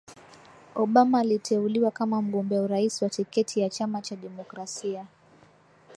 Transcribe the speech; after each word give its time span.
Obama 0.75 1.19
aliteuliwa 1.19 1.91
kama 1.91 2.21
mgombea 2.21 2.61
urais 2.61 2.99
kwa 2.99 3.09
tiketi 3.09 3.59
ya 3.59 3.69
chama 3.69 4.01
cha 4.01 4.15
Demokrasia 4.15 5.05